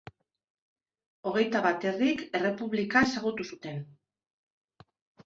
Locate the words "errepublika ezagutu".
2.39-3.47